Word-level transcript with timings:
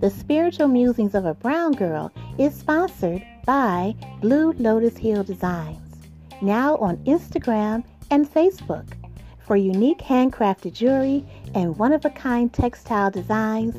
The 0.00 0.10
Spiritual 0.10 0.68
Musings 0.68 1.14
of 1.14 1.24
a 1.24 1.32
Brown 1.32 1.72
Girl 1.72 2.12
is 2.36 2.54
sponsored 2.54 3.24
by 3.46 3.94
Blue 4.20 4.52
Lotus 4.58 4.96
Hill 4.96 5.22
Designs, 5.22 5.96
now 6.42 6.76
on 6.76 6.96
Instagram 7.04 7.84
and 8.10 8.28
Facebook. 8.28 8.92
For 9.38 9.56
unique 9.56 10.00
handcrafted 10.00 10.74
jewelry 10.74 11.24
and 11.54 11.78
one 11.78 11.92
of 11.92 12.04
a 12.04 12.10
kind 12.10 12.52
textile 12.52 13.10
designs, 13.10 13.74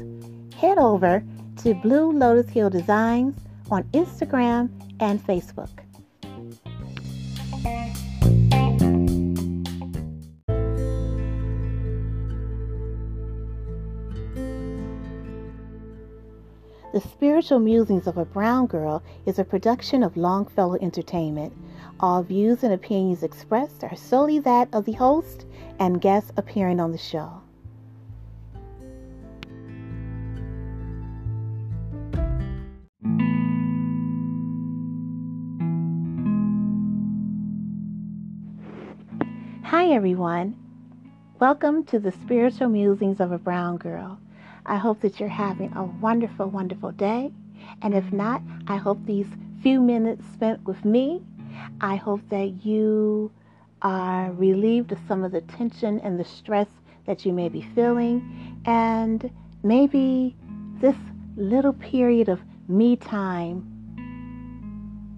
head 0.56 0.78
over 0.78 1.24
to 1.58 1.76
Blue 1.76 2.12
Lotus 2.12 2.50
Hill 2.50 2.70
Designs 2.70 3.38
on 3.70 3.84
Instagram 3.92 4.70
and 5.00 5.22
Facebook. 5.28 5.70
The 16.94 17.02
Spiritual 17.02 17.58
Musings 17.58 18.06
of 18.06 18.20
a 18.20 18.26
Brown 18.26 18.68
Girl 18.68 19.02
is 19.26 19.40
a 19.40 19.44
production 19.44 20.04
of 20.04 20.16
Longfellow 20.16 20.78
Entertainment. 20.80 21.52
All 22.00 22.22
views 22.22 22.64
and 22.64 22.72
opinions 22.72 23.24
expressed 23.24 23.84
are 23.84 23.96
solely 23.96 24.38
that 24.38 24.70
of 24.72 24.86
the 24.86 24.92
host 24.92 25.48
and 25.80 26.00
guests 26.00 26.32
appearing 26.38 26.80
on 26.80 26.92
the 26.92 27.00
show. 27.00 27.42
Hi, 39.64 39.88
everyone. 39.88 40.56
Welcome 41.40 41.86
to 41.86 41.98
the 41.98 42.12
Spiritual 42.12 42.70
Musings 42.70 43.20
of 43.20 43.32
a 43.32 43.40
Brown 43.40 43.78
Girl. 43.78 44.20
I 44.66 44.78
hope 44.78 45.02
that 45.02 45.20
you're 45.20 45.30
having 45.30 45.74
a 45.74 45.84
wonderful, 45.84 46.48
wonderful 46.48 46.92
day. 46.92 47.32
And 47.82 47.94
if 47.94 48.12
not, 48.12 48.42
I 48.68 48.78
hope 48.78 49.06
these 49.06 49.28
few 49.62 49.82
minutes 49.82 50.26
spent 50.34 50.64
with 50.66 50.84
me, 50.84 51.22
I 51.80 51.96
hope 51.96 52.22
that 52.30 52.66
you 52.66 53.32
are 53.82 54.32
relieved 54.34 54.92
of 54.92 55.00
some 55.08 55.24
of 55.24 55.32
the 55.32 55.42
tension 55.42 56.00
and 56.00 56.20
the 56.20 56.26
stress 56.26 56.68
that 57.06 57.26
you 57.26 57.34
may 57.34 57.50
be 57.50 57.62
feeling. 57.76 58.62
And 58.66 59.32
maybe 59.64 60.36
this 60.80 60.96
little 61.36 61.74
period 61.74 62.30
of 62.30 62.42
me 62.68 62.96
time, 62.96 63.70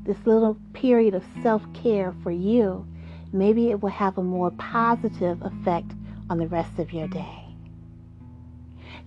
this 0.05 0.17
little 0.25 0.57
period 0.73 1.13
of 1.13 1.23
self 1.41 1.61
care 1.73 2.13
for 2.23 2.31
you, 2.31 2.87
maybe 3.33 3.71
it 3.71 3.81
will 3.81 3.89
have 3.89 4.17
a 4.17 4.23
more 4.23 4.52
positive 4.52 5.41
effect 5.41 5.91
on 6.30 6.37
the 6.37 6.47
rest 6.47 6.80
of 6.80 6.93
your 6.93 7.07
day. 7.07 7.44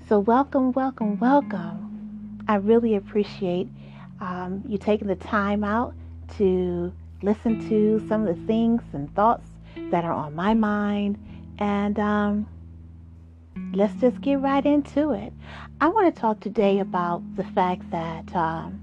So, 0.09 0.21
welcome, 0.21 0.73
welcome, 0.73 1.19
welcome. 1.19 2.43
I 2.49 2.55
really 2.55 2.97
appreciate 2.97 3.69
um, 4.23 4.65
you 4.67 4.79
taking 4.79 5.07
the 5.07 5.17
time 5.17 5.63
out 5.63 5.95
to 6.39 6.91
listen 7.21 7.69
to 7.69 8.03
some 8.09 8.27
of 8.27 8.35
the 8.35 8.47
things 8.47 8.81
and 8.95 9.15
thoughts 9.15 9.51
that 9.91 10.07
are 10.07 10.13
on 10.15 10.35
my 10.35 10.55
mind. 10.55 11.19
And 11.59 11.99
um, 11.99 12.47
let's 13.75 13.93
just 14.01 14.23
get 14.23 14.41
right 14.41 14.65
into 14.65 15.11
it. 15.11 15.31
I 15.79 15.89
want 15.89 16.15
to 16.15 16.19
talk 16.19 16.41
today 16.41 16.79
about 16.79 17.21
the 17.37 17.45
fact 17.45 17.91
that, 17.91 18.35
um, 18.35 18.81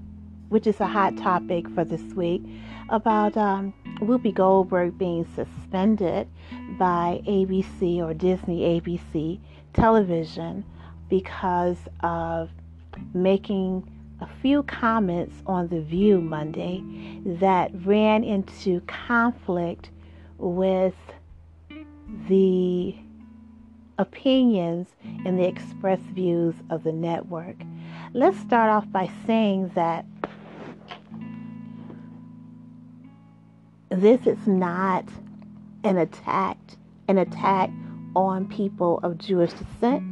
which 0.48 0.68
is 0.68 0.78
a 0.78 0.86
hot 0.86 1.16
topic 1.16 1.68
for 1.70 1.84
this 1.84 2.14
week, 2.14 2.44
about 2.88 3.36
um, 3.36 3.74
Whoopi 3.98 4.32
Goldberg 4.32 4.96
being 4.96 5.26
suspended 5.34 6.28
by 6.78 7.20
ABC 7.26 7.98
or 7.98 8.14
Disney 8.14 8.80
ABC 8.80 9.40
television 9.72 10.64
because 11.08 11.78
of 12.00 12.50
making 13.14 13.90
a 14.20 14.26
few 14.40 14.62
comments 14.62 15.34
on 15.46 15.68
The 15.68 15.80
View 15.80 16.20
Monday 16.20 16.82
that 17.38 17.70
ran 17.84 18.24
into 18.24 18.80
conflict 18.82 19.90
with 20.38 20.94
the 22.28 22.94
opinions 23.98 24.88
and 25.24 25.38
the 25.38 25.46
expressed 25.46 26.02
views 26.02 26.54
of 26.70 26.84
the 26.84 26.92
network. 26.92 27.56
Let's 28.12 28.38
start 28.38 28.70
off 28.70 28.90
by 28.90 29.10
saying 29.26 29.70
that 29.74 30.04
this 33.90 34.26
is 34.26 34.46
not 34.46 35.04
an 35.84 35.98
attack 35.98 36.58
an 37.08 37.18
attack 37.18 37.70
on 38.14 38.48
people 38.48 38.98
of 39.02 39.18
Jewish 39.18 39.52
descent 39.52 40.02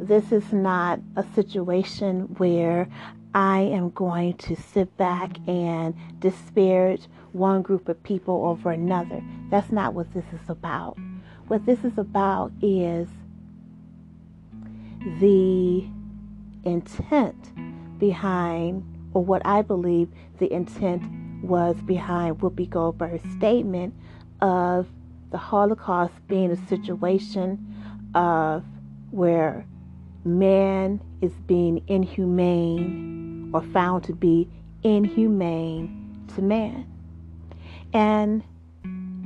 this 0.00 0.32
is 0.32 0.52
not 0.52 0.98
a 1.16 1.24
situation 1.34 2.22
where 2.38 2.88
I 3.34 3.60
am 3.60 3.90
going 3.90 4.34
to 4.38 4.56
sit 4.56 4.96
back 4.96 5.36
and 5.46 5.94
disparage 6.18 7.02
one 7.32 7.62
group 7.62 7.88
of 7.88 8.02
people 8.02 8.46
over 8.46 8.70
another. 8.70 9.22
That's 9.50 9.70
not 9.70 9.94
what 9.94 10.12
this 10.14 10.24
is 10.32 10.48
about. 10.48 10.96
What 11.48 11.66
this 11.66 11.84
is 11.84 11.98
about 11.98 12.50
is 12.62 13.08
the 15.20 15.86
intent 16.64 17.98
behind, 17.98 18.84
or 19.12 19.24
what 19.24 19.42
I 19.44 19.62
believe 19.62 20.08
the 20.38 20.52
intent 20.52 21.02
was 21.42 21.76
behind 21.82 22.40
Whoopi 22.40 22.68
Goldberg's 22.68 23.30
statement 23.36 23.94
of 24.40 24.88
the 25.30 25.38
Holocaust 25.38 26.14
being 26.26 26.50
a 26.50 26.66
situation 26.68 28.10
of 28.14 28.64
where 29.10 29.66
man 30.24 31.00
is 31.20 31.32
being 31.46 31.82
inhumane 31.86 33.50
or 33.52 33.62
found 33.62 34.04
to 34.04 34.12
be 34.12 34.48
inhumane 34.82 36.26
to 36.34 36.42
man. 36.42 36.86
And 37.92 38.42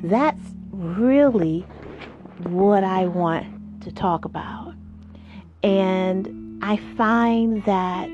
that's 0.03 0.55
really 0.71 1.61
what 2.45 2.85
I 2.85 3.07
want 3.07 3.83
to 3.83 3.93
talk 3.93 4.25
about. 4.25 4.75
And 5.63 6.63
I 6.63 6.77
find 6.97 7.65
that 7.65 8.11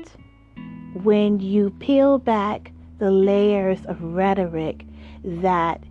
when 1.03 1.39
you 1.39 1.69
peel 1.79 2.17
back 2.17 2.71
the 2.99 3.11
layers 3.11 3.85
of 3.85 4.01
rhetoric 4.01 4.85
that 5.23 5.81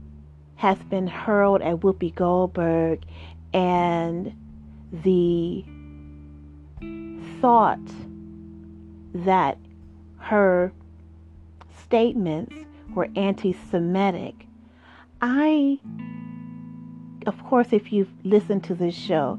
has 0.57 0.79
been 0.91 1.07
hurled 1.07 1.63
at 1.63 1.77
Whoopi 1.77 2.15
Goldberg 2.15 3.03
and 3.53 4.33
the 4.93 5.65
thought 7.41 7.81
that 9.15 9.57
her 10.19 10.73
statements 11.79 12.55
were 12.95 13.09
anti 13.17 13.53
Semitic, 13.71 14.47
I, 15.23 15.79
of 17.27 17.43
course, 17.45 17.73
if 17.73 17.93
you've 17.93 18.13
listened 18.25 18.65
to 18.65 18.75
this 18.75 18.95
show, 18.95 19.39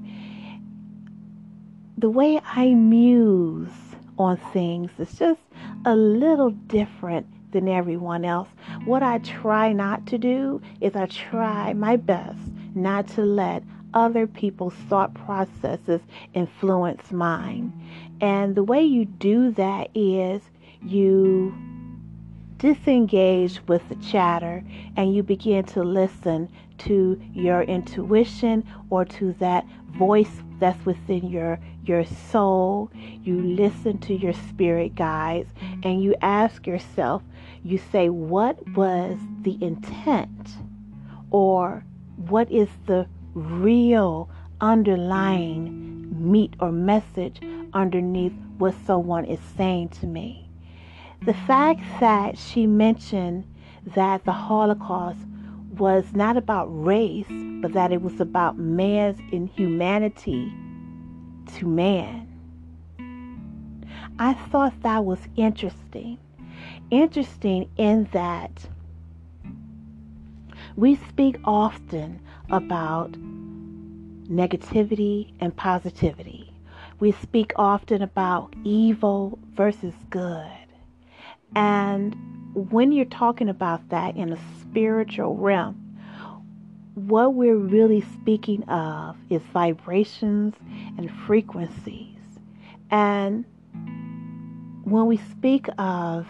the 1.97 2.09
way 2.09 2.39
I 2.43 2.73
muse 2.73 3.69
on 4.17 4.37
things 4.37 4.91
is 4.97 5.17
just 5.17 5.41
a 5.85 5.95
little 5.95 6.51
different 6.51 7.27
than 7.51 7.67
everyone 7.67 8.25
else. 8.25 8.49
What 8.85 9.03
I 9.03 9.19
try 9.19 9.73
not 9.73 10.05
to 10.07 10.17
do 10.17 10.61
is 10.79 10.95
I 10.95 11.05
try 11.05 11.73
my 11.73 11.97
best 11.97 12.39
not 12.73 13.07
to 13.09 13.21
let 13.23 13.63
other 13.93 14.27
people's 14.27 14.73
thought 14.89 15.13
processes 15.13 16.01
influence 16.33 17.11
mine. 17.11 17.71
And 18.19 18.55
the 18.55 18.63
way 18.63 18.83
you 18.83 19.05
do 19.05 19.51
that 19.51 19.89
is 19.95 20.41
you 20.83 21.53
disengage 22.57 23.59
with 23.67 23.87
the 23.89 23.95
chatter 23.95 24.63
and 24.95 25.15
you 25.15 25.23
begin 25.23 25.63
to 25.65 25.83
listen 25.83 26.47
to 26.77 27.19
your 27.33 27.63
intuition 27.63 28.63
or 28.91 29.03
to 29.03 29.33
that 29.33 29.65
voice 29.97 30.41
that's 30.59 30.85
within 30.85 31.27
your 31.27 31.59
your 31.83 32.05
soul 32.05 32.91
you 33.23 33.41
listen 33.41 33.97
to 33.97 34.13
your 34.13 34.33
spirit 34.33 34.93
guides 34.93 35.49
and 35.83 36.03
you 36.03 36.15
ask 36.21 36.67
yourself 36.67 37.23
you 37.63 37.79
say 37.91 38.09
what 38.09 38.55
was 38.75 39.17
the 39.41 39.57
intent 39.63 40.51
or 41.31 41.83
what 42.15 42.49
is 42.51 42.69
the 42.85 43.07
real 43.33 44.29
underlying 44.59 46.07
meat 46.11 46.55
or 46.59 46.71
message 46.71 47.41
underneath 47.73 48.33
what 48.57 48.75
someone 48.85 49.25
is 49.25 49.39
saying 49.57 49.89
to 49.89 50.05
me. 50.05 50.49
The 51.23 51.33
fact 51.33 51.81
that 51.99 52.37
she 52.37 52.67
mentioned 52.67 53.45
that 53.95 54.25
the 54.25 54.31
Holocaust 54.31 55.19
was 55.77 56.13
not 56.13 56.37
about 56.37 56.65
race, 56.65 57.25
but 57.61 57.73
that 57.73 57.91
it 57.91 58.01
was 58.01 58.19
about 58.19 58.57
man's 58.57 59.19
inhumanity 59.31 60.53
to 61.55 61.65
man. 61.65 62.27
I 64.19 64.33
thought 64.33 64.73
that 64.81 65.05
was 65.05 65.19
interesting. 65.35 66.19
Interesting 66.91 67.69
in 67.77 68.07
that 68.11 68.67
we 70.75 70.95
speak 70.95 71.37
often 71.43 72.19
about 72.49 73.11
negativity 74.29 75.33
and 75.39 75.55
positivity. 75.55 76.53
We 76.99 77.11
speak 77.11 77.51
often 77.55 78.01
about 78.01 78.53
evil 78.63 79.39
versus 79.53 79.93
good. 80.09 80.47
And 81.55 82.15
when 82.53 82.91
you're 82.91 83.05
talking 83.05 83.49
about 83.49 83.89
that 83.89 84.15
in 84.15 84.31
a 84.31 84.39
spiritual 84.61 85.35
realm, 85.35 85.77
what 86.95 87.33
we're 87.33 87.55
really 87.57 88.01
speaking 88.13 88.63
of 88.63 89.15
is 89.29 89.41
vibrations 89.53 90.55
and 90.97 91.09
frequencies. 91.25 92.17
And 92.89 93.45
when 94.83 95.05
we 95.05 95.17
speak 95.17 95.67
of 95.77 96.27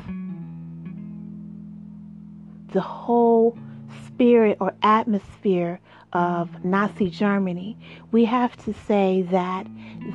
the 2.72 2.82
whole 2.82 3.58
spirit 4.08 4.58
or 4.60 4.74
atmosphere 4.84 5.80
of 6.14 6.64
Nazi 6.64 7.10
Germany, 7.10 7.78
we 8.12 8.26
have 8.26 8.56
to 8.66 8.74
say 8.74 9.22
that 9.32 9.68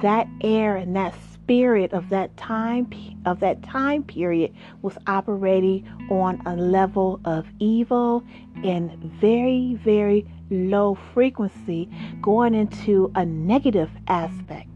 that 0.02 0.28
air 0.42 0.76
and 0.76 0.94
that 0.96 1.14
spirit 1.32 1.92
of 1.92 2.08
that 2.08 2.36
time 2.36 2.90
of 3.24 3.40
that 3.40 3.62
time 3.62 4.02
period 4.02 4.52
was 4.82 4.98
operating 5.06 5.86
on 6.10 6.42
a 6.44 6.56
level 6.56 7.20
of 7.24 7.46
evil 7.60 8.24
and 8.64 8.92
very 9.20 9.78
very 9.84 10.26
low 10.50 10.96
frequency 11.14 11.88
going 12.20 12.54
into 12.54 13.12
a 13.14 13.24
negative 13.24 13.90
aspect 14.08 14.68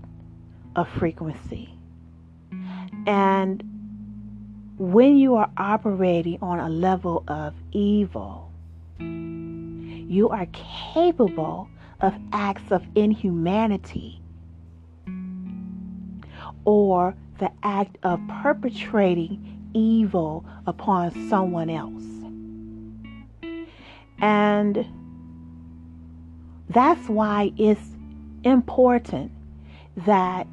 of 0.77 0.89
frequency. 0.89 1.75
And 3.07 3.63
when 4.79 5.17
you 5.17 5.35
are 5.35 5.51
operating 5.57 6.39
on 6.41 6.61
a 6.61 6.69
level 6.69 7.25
of 7.29 7.55
evil 7.73 8.51
you 10.11 10.29
are 10.29 10.47
capable 10.93 11.69
of 12.01 12.13
acts 12.33 12.73
of 12.73 12.85
inhumanity 12.97 14.21
or 16.65 17.15
the 17.39 17.49
act 17.63 17.97
of 18.03 18.21
perpetrating 18.43 19.57
evil 19.73 20.45
upon 20.67 21.13
someone 21.29 21.71
else. 21.71 22.03
And 24.21 24.85
that's 26.69 27.09
why 27.09 27.53
it's 27.57 27.97
important 28.43 29.31
that 29.97 30.49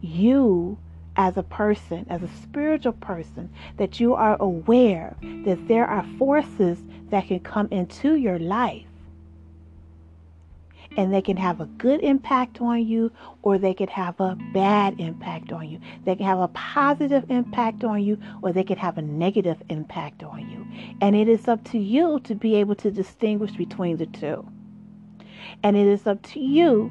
you 0.00 0.76
as 1.14 1.36
a 1.36 1.42
person, 1.44 2.04
as 2.10 2.24
a 2.24 2.28
spiritual 2.42 2.92
person, 2.94 3.48
that 3.76 4.00
you 4.00 4.14
are 4.14 4.36
aware 4.40 5.16
that 5.44 5.68
there 5.68 5.86
are 5.86 6.04
forces 6.18 6.78
that 7.10 7.28
can 7.28 7.38
come 7.40 7.68
into 7.70 8.16
your 8.16 8.40
life 8.40 8.87
and 10.98 11.14
they 11.14 11.22
can 11.22 11.36
have 11.36 11.60
a 11.60 11.66
good 11.66 12.00
impact 12.00 12.60
on 12.60 12.84
you 12.84 13.12
or 13.42 13.56
they 13.56 13.72
could 13.72 13.88
have 13.88 14.18
a 14.18 14.36
bad 14.52 14.98
impact 14.98 15.52
on 15.52 15.68
you. 15.68 15.78
They 16.04 16.16
can 16.16 16.26
have 16.26 16.40
a 16.40 16.48
positive 16.48 17.24
impact 17.30 17.84
on 17.84 18.02
you 18.02 18.18
or 18.42 18.52
they 18.52 18.64
could 18.64 18.78
have 18.78 18.98
a 18.98 19.02
negative 19.02 19.62
impact 19.68 20.24
on 20.24 20.50
you. 20.50 20.66
And 21.00 21.14
it 21.14 21.28
is 21.28 21.46
up 21.46 21.62
to 21.70 21.78
you 21.78 22.18
to 22.24 22.34
be 22.34 22.56
able 22.56 22.74
to 22.74 22.90
distinguish 22.90 23.52
between 23.52 23.96
the 23.96 24.06
two. 24.06 24.44
And 25.62 25.76
it 25.76 25.86
is 25.86 26.04
up 26.04 26.20
to 26.32 26.40
you 26.40 26.90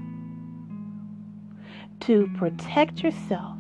to 2.00 2.32
protect 2.38 3.04
yourself 3.04 3.58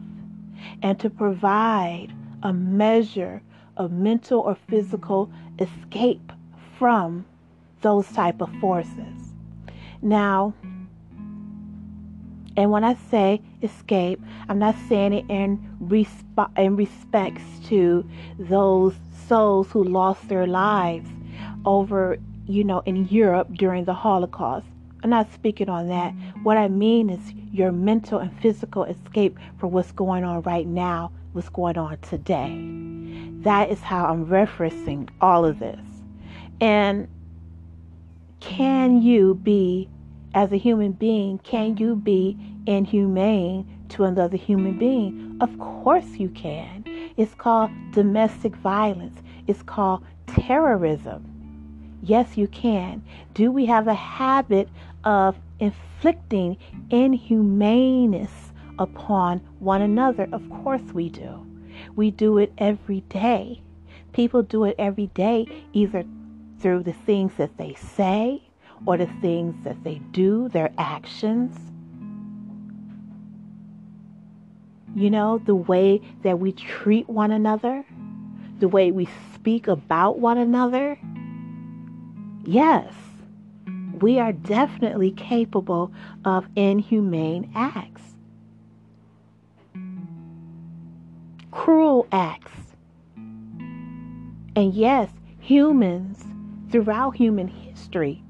and 0.81 0.97
to 1.01 1.09
provide 1.09 2.13
a 2.43 2.53
measure 2.53 3.41
of 3.75 3.91
mental 3.91 4.39
or 4.39 4.55
physical 4.69 5.29
escape 5.59 6.31
from 6.79 7.25
those 7.81 8.09
type 8.13 8.39
of 8.41 8.49
forces. 8.61 9.26
Now, 10.01 10.53
and 12.55 12.71
when 12.71 12.83
I 12.83 12.95
say 13.11 13.41
escape, 13.61 14.19
I'm 14.49 14.57
not 14.57 14.75
saying 14.89 15.13
it 15.13 15.25
in, 15.29 15.77
resp- 15.83 16.57
in 16.57 16.75
respects 16.75 17.43
to 17.67 18.07
those 18.39 18.95
souls 19.27 19.69
who 19.71 19.83
lost 19.83 20.27
their 20.27 20.47
lives 20.47 21.09
over, 21.65 22.17
you 22.47 22.63
know, 22.63 22.81
in 22.85 23.07
Europe 23.09 23.49
during 23.53 23.85
the 23.85 23.93
Holocaust. 23.93 24.65
I'm 25.03 25.11
not 25.11 25.31
speaking 25.31 25.69
on 25.69 25.87
that. 25.89 26.13
What 26.41 26.57
I 26.57 26.67
mean 26.67 27.11
is 27.11 27.33
your 27.51 27.71
mental 27.71 28.19
and 28.19 28.35
physical 28.41 28.85
escape 28.85 29.37
for 29.59 29.67
what's 29.67 29.91
going 29.91 30.23
on 30.23 30.41
right 30.41 30.65
now, 30.65 31.11
what's 31.33 31.49
going 31.49 31.77
on 31.77 31.99
today. 31.99 32.57
That 33.43 33.69
is 33.69 33.81
how 33.81 34.05
I'm 34.05 34.25
referencing 34.25 35.09
all 35.21 35.45
of 35.45 35.59
this. 35.59 35.79
And 36.59 37.07
can 38.39 39.01
you 39.01 39.35
be, 39.35 39.89
as 40.33 40.51
a 40.51 40.57
human 40.57 40.91
being, 40.91 41.39
can 41.39 41.77
you 41.77 41.95
be 41.95 42.37
inhumane 42.65 43.65
to 43.89 44.03
another 44.03 44.37
human 44.37 44.77
being? 44.77 45.37
Of 45.41 45.57
course 45.59 46.17
you 46.17 46.29
can. 46.29 46.83
It's 47.17 47.33
called 47.33 47.71
domestic 47.91 48.55
violence, 48.55 49.19
it's 49.47 49.63
called 49.63 50.03
terrorism. 50.27 51.33
Yes, 52.03 52.37
you 52.37 52.47
can. 52.47 53.03
Do 53.33 53.51
we 53.51 53.65
have 53.65 53.87
a 53.87 53.93
habit 53.93 54.69
of 55.03 55.35
inflicting 55.59 56.57
inhumaneness 56.89 58.51
upon 58.77 59.39
one 59.59 59.81
another? 59.81 60.27
Of 60.31 60.47
course 60.49 60.93
we 60.93 61.09
do. 61.09 61.45
We 61.95 62.11
do 62.11 62.37
it 62.37 62.53
every 62.57 63.01
day. 63.01 63.61
People 64.13 64.43
do 64.43 64.63
it 64.63 64.75
every 64.77 65.07
day, 65.07 65.47
either 65.73 66.03
through 66.59 66.83
the 66.83 66.93
things 66.93 67.33
that 67.37 67.57
they 67.57 67.73
say 67.73 68.41
or 68.85 68.97
the 68.97 69.09
things 69.21 69.55
that 69.63 69.83
they 69.83 69.95
do, 70.11 70.49
their 70.49 70.71
actions. 70.77 71.57
You 74.95 75.09
know, 75.09 75.37
the 75.39 75.55
way 75.55 76.01
that 76.23 76.39
we 76.39 76.51
treat 76.51 77.07
one 77.09 77.31
another, 77.31 77.85
the 78.59 78.67
way 78.67 78.91
we 78.91 79.07
speak 79.33 79.67
about 79.67 80.19
one 80.19 80.37
another. 80.37 80.97
Yes, 82.43 82.93
we 83.99 84.19
are 84.19 84.31
definitely 84.31 85.11
capable 85.11 85.91
of 86.25 86.47
inhumane 86.55 87.51
acts, 87.55 88.01
cruel 91.51 92.07
acts. 92.11 92.51
And 94.55 94.73
yes, 94.73 95.09
humans 95.39 96.23
throughout 96.69 97.15
human 97.15 97.47
history, 97.47 98.23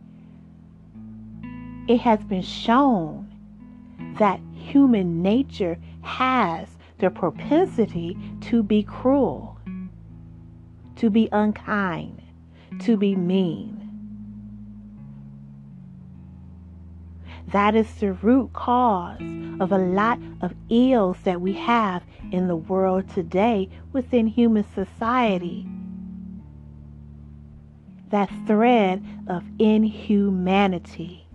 it 1.88 2.00
has 2.02 2.24
been 2.24 2.42
shown 2.42 3.28
that 4.20 4.40
human 4.54 5.22
nature 5.22 5.78
has 6.02 6.68
the 7.00 7.10
propensity 7.10 8.18
to 8.42 8.64
be 8.64 8.84
cruel, 8.84 9.58
to 10.96 11.10
be 11.10 11.30
unkind, 11.32 12.22
to 12.80 12.98
be 12.98 13.16
mean. 13.16 13.74
That 17.52 17.76
is 17.76 17.94
the 17.96 18.12
root 18.12 18.52
cause 18.52 19.22
of 19.60 19.72
a 19.72 19.78
lot 19.78 20.20
of 20.42 20.54
ills 20.70 21.18
that 21.24 21.40
we 21.40 21.54
have 21.54 22.04
in 22.32 22.48
the 22.48 22.58
world 22.58 23.08
today 23.10 23.70
within 23.94 24.28
human 24.28 24.66
society 24.76 25.66
that 28.10 28.30
thread 28.46 29.04
of 29.28 29.44
inhumanity, 29.60 31.28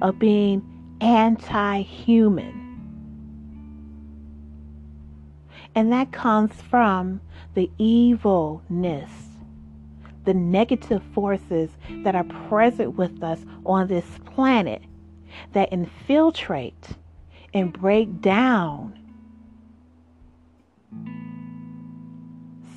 of 0.00 0.18
being 0.18 0.62
anti 1.00 1.82
human. 1.82 2.60
And 5.74 5.90
that 5.92 6.12
comes 6.12 6.52
from 6.62 7.20
the 7.54 7.70
evilness, 7.78 9.10
the 10.24 10.34
negative 10.34 11.02
forces 11.14 11.70
that 12.04 12.14
are 12.14 12.24
present 12.24 12.96
with 12.96 13.22
us 13.22 13.40
on 13.64 13.88
this 13.88 14.06
planet 14.26 14.82
that 15.52 15.72
infiltrate 15.72 16.88
and 17.54 17.72
break 17.72 18.20
down 18.20 18.98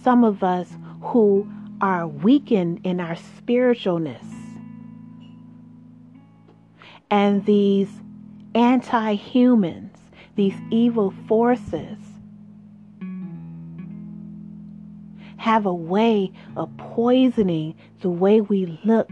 some 0.05 0.23
of 0.23 0.43
us 0.43 0.69
who 1.01 1.51
are 1.81 2.07
weakened 2.07 2.79
in 2.83 2.99
our 2.99 3.15
spiritualness. 3.15 4.23
And 7.09 7.43
these 7.47 7.89
anti 8.53 9.15
humans, 9.15 9.97
these 10.35 10.53
evil 10.69 11.11
forces, 11.27 11.97
have 15.37 15.65
a 15.65 15.73
way 15.73 16.31
of 16.55 16.69
poisoning 16.77 17.75
the 18.01 18.09
way 18.11 18.41
we 18.41 18.79
look 18.85 19.09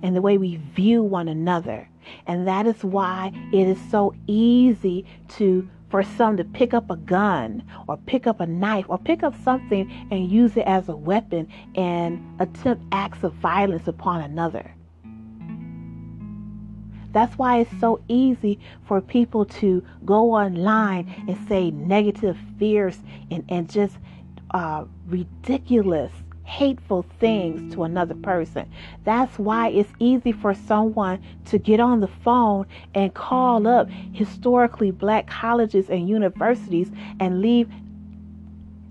and 0.00 0.14
the 0.14 0.22
way 0.22 0.38
we 0.38 0.56
view 0.76 1.02
one 1.02 1.26
another. 1.26 1.88
And 2.28 2.46
that 2.46 2.68
is 2.68 2.84
why 2.84 3.32
it 3.52 3.66
is 3.66 3.78
so 3.90 4.14
easy 4.28 5.06
to 5.30 5.68
for 5.88 6.02
some 6.02 6.36
to 6.36 6.44
pick 6.44 6.74
up 6.74 6.90
a 6.90 6.96
gun 6.96 7.62
or 7.86 7.96
pick 7.96 8.26
up 8.26 8.40
a 8.40 8.46
knife 8.46 8.86
or 8.88 8.98
pick 8.98 9.22
up 9.22 9.34
something 9.42 9.90
and 10.10 10.30
use 10.30 10.56
it 10.56 10.66
as 10.66 10.88
a 10.88 10.96
weapon 10.96 11.48
and 11.74 12.22
attempt 12.40 12.84
acts 12.92 13.22
of 13.22 13.32
violence 13.34 13.86
upon 13.86 14.20
another. 14.22 14.72
That's 17.12 17.38
why 17.38 17.60
it's 17.60 17.80
so 17.80 18.02
easy 18.08 18.58
for 18.84 19.00
people 19.00 19.46
to 19.46 19.82
go 20.04 20.32
online 20.32 21.24
and 21.26 21.48
say 21.48 21.70
negative, 21.70 22.36
fierce, 22.58 22.98
and, 23.30 23.42
and 23.48 23.70
just 23.70 23.96
uh, 24.50 24.84
ridiculous, 25.06 26.12
hateful 26.46 27.04
things 27.18 27.74
to 27.74 27.82
another 27.82 28.14
person. 28.14 28.70
That's 29.04 29.38
why 29.38 29.68
it's 29.68 29.92
easy 29.98 30.32
for 30.32 30.54
someone 30.54 31.20
to 31.46 31.58
get 31.58 31.80
on 31.80 32.00
the 32.00 32.08
phone 32.08 32.66
and 32.94 33.12
call 33.12 33.66
up 33.66 33.90
historically 34.12 34.92
black 34.92 35.26
colleges 35.26 35.90
and 35.90 36.08
universities 36.08 36.90
and 37.20 37.42
leave 37.42 37.68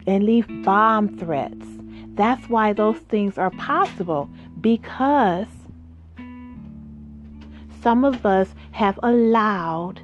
and 0.06 0.24
leave 0.24 0.46
bomb 0.64 1.18
threats. 1.18 1.66
That's 2.16 2.48
why 2.50 2.74
those 2.74 3.00
things 3.00 3.38
are 3.38 3.52
possible 3.52 4.30
because 4.62 5.48
some 7.82 8.04
of 8.04 8.26
us 8.26 8.54
have 8.72 9.00
allowed 9.02 10.02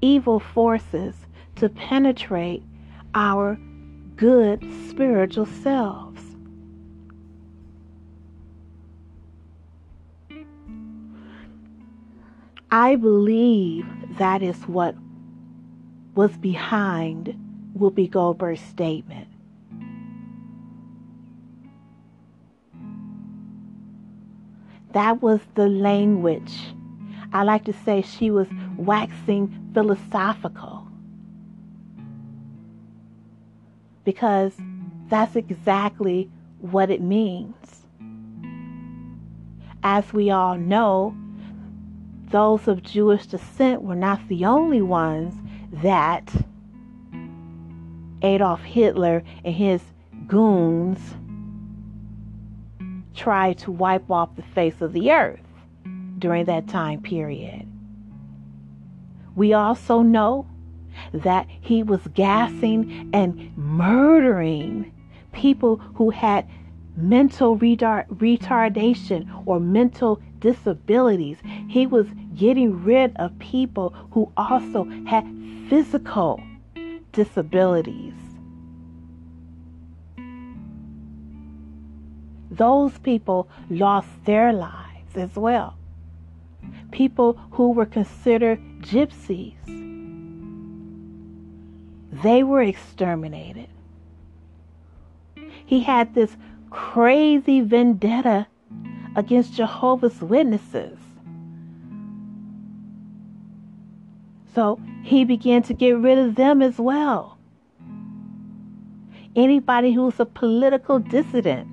evil 0.00 0.40
forces 0.40 1.14
to 1.56 1.68
penetrate 1.68 2.62
our 3.14 3.58
good 4.16 4.64
spiritual 4.88 5.46
selves. 5.46 6.07
I 12.70 12.96
believe 12.96 13.86
that 14.18 14.42
is 14.42 14.56
what 14.64 14.94
was 16.14 16.36
behind 16.36 17.34
Whoopi 17.78 18.10
Goldberg's 18.10 18.60
statement. 18.60 19.26
That 24.92 25.22
was 25.22 25.40
the 25.54 25.68
language. 25.68 26.52
I 27.32 27.42
like 27.42 27.64
to 27.64 27.72
say 27.72 28.02
she 28.02 28.30
was 28.30 28.48
waxing 28.76 29.70
philosophical. 29.72 30.86
Because 34.04 34.52
that's 35.08 35.36
exactly 35.36 36.30
what 36.60 36.90
it 36.90 37.00
means. 37.00 37.54
As 39.82 40.12
we 40.12 40.30
all 40.30 40.56
know, 40.56 41.14
those 42.30 42.68
of 42.68 42.82
Jewish 42.82 43.26
descent 43.26 43.82
were 43.82 43.96
not 43.96 44.26
the 44.28 44.44
only 44.44 44.82
ones 44.82 45.34
that 45.72 46.30
Adolf 48.22 48.62
Hitler 48.62 49.22
and 49.44 49.54
his 49.54 49.82
goons 50.26 50.98
tried 53.14 53.58
to 53.58 53.72
wipe 53.72 54.10
off 54.10 54.36
the 54.36 54.42
face 54.42 54.80
of 54.80 54.92
the 54.92 55.10
earth 55.10 55.40
during 56.18 56.44
that 56.46 56.68
time 56.68 57.00
period. 57.00 57.66
We 59.34 59.52
also 59.52 60.02
know 60.02 60.46
that 61.12 61.46
he 61.60 61.82
was 61.82 62.00
gassing 62.14 63.10
and 63.12 63.56
murdering 63.56 64.92
people 65.32 65.76
who 65.94 66.10
had 66.10 66.48
mental 66.98 67.56
retardation 67.56 69.42
or 69.46 69.60
mental 69.60 70.20
disabilities. 70.40 71.38
He 71.68 71.86
was 71.86 72.06
getting 72.34 72.84
rid 72.84 73.16
of 73.16 73.38
people 73.38 73.94
who 74.10 74.30
also 74.36 74.84
had 75.06 75.24
physical 75.68 76.42
disabilities. 77.12 78.14
those 82.58 82.98
people 82.98 83.48
lost 83.70 84.08
their 84.24 84.52
lives 84.52 85.16
as 85.16 85.34
well. 85.36 85.76
People 86.90 87.38
who 87.52 87.70
were 87.70 87.86
considered 87.86 88.60
gypsies, 88.80 89.54
they 92.22 92.42
were 92.42 92.62
exterminated. 92.62 93.68
He 95.64 95.80
had 95.80 96.14
this 96.14 96.36
crazy 96.70 97.60
vendetta 97.60 98.46
against 99.16 99.54
Jehovah's 99.54 100.20
Witnesses. 100.20 100.98
So 104.54 104.80
he 105.02 105.24
began 105.24 105.62
to 105.64 105.74
get 105.74 105.96
rid 105.98 106.18
of 106.18 106.34
them 106.34 106.62
as 106.62 106.78
well. 106.78 107.38
Anybody 109.36 109.92
who's 109.92 110.18
a 110.18 110.26
political 110.26 110.98
dissident, 110.98 111.68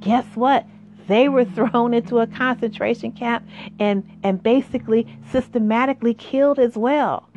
guess 0.00 0.26
what? 0.34 0.66
They 1.06 1.28
were 1.30 1.46
thrown 1.46 1.94
into 1.94 2.18
a 2.18 2.26
concentration 2.26 3.12
camp 3.12 3.48
and, 3.80 4.08
and 4.22 4.42
basically 4.42 5.06
systematically 5.30 6.12
killed 6.12 6.58
as 6.58 6.76
well. 6.76 7.28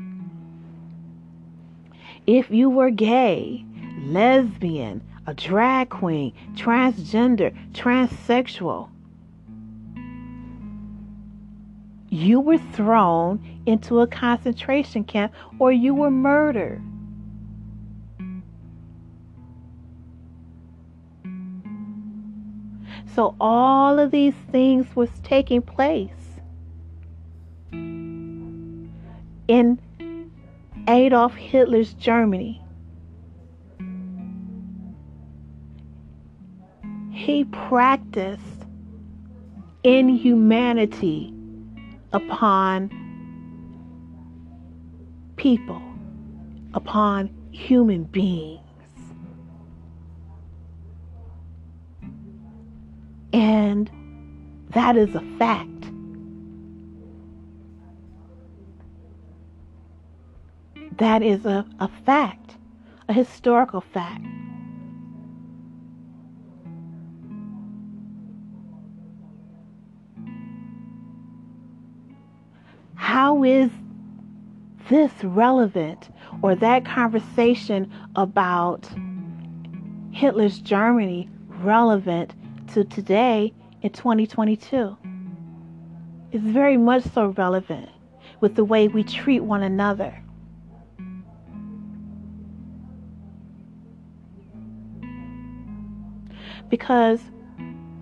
If 2.28 2.52
you 2.52 2.70
were 2.70 2.90
gay, 2.90 3.66
lesbian, 4.04 5.02
a 5.32 5.34
drag 5.34 5.90
queen, 5.90 6.34
transgender, 6.56 7.56
transsexual, 7.72 8.90
you 12.10 12.42
were 12.42 12.58
thrown 12.58 13.42
into 13.66 14.02
a 14.02 14.08
concentration 14.08 15.06
camp 15.06 15.32
or 15.58 15.72
you 15.72 15.96
were 15.96 16.12
murdered. 16.12 16.82
So 23.16 23.34
all 23.40 24.00
of 24.00 24.12
these 24.12 24.36
things 24.52 24.94
was 24.98 25.10
taking 25.24 25.62
place 25.62 26.12
in 29.48 29.80
Adolf 30.90 31.36
Hitler's 31.36 31.94
Germany. 31.94 32.61
He 37.22 37.44
practiced 37.46 38.66
inhumanity 39.84 41.32
upon 42.12 42.90
people, 45.36 45.84
upon 46.74 47.30
human 47.52 48.06
beings. 48.06 48.60
And 53.32 53.92
that 54.72 54.98
is 54.98 55.14
a 55.14 55.22
fact. 55.38 55.70
That 60.98 61.22
is 61.22 61.46
a, 61.46 61.68
a 61.80 61.88
fact, 62.04 62.56
a 63.08 63.14
historical 63.14 63.82
fact. 63.82 64.26
How 73.12 73.44
is 73.44 73.70
this 74.90 75.12
relevant 75.22 76.10
or 76.42 76.56
that 76.56 76.86
conversation 76.86 77.92
about 78.16 78.90
Hitler's 80.14 80.60
Germany 80.60 81.30
relevant 81.60 82.34
to 82.72 82.86
today 82.86 83.54
in 83.82 83.90
2022 83.90 84.98
It's 86.32 86.42
very 86.42 86.78
much 86.78 87.04
so 87.04 87.36
relevant 87.38 87.90
with 88.40 88.56
the 88.56 88.64
way 88.64 88.88
we 88.88 89.04
treat 89.04 89.42
one 89.42 89.62
another. 89.62 90.18
Because 96.70 97.20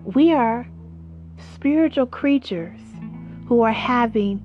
we 0.04 0.32
are 0.32 0.68
spiritual 1.54 2.06
creatures 2.06 2.78
who 3.48 3.62
are 3.62 3.72
having 3.72 4.40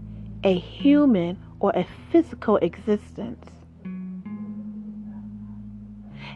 a 0.46 0.58
human 0.58 1.38
or 1.60 1.72
a 1.76 1.86
physical 2.12 2.58
existence. 2.58 3.50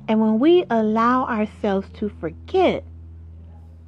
And 0.08 0.20
when 0.20 0.39
we 0.39 0.66
allow 0.72 1.25
ourselves 1.25 1.88
to 1.94 2.10
forget 2.20 2.84